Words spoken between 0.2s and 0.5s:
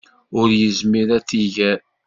Ur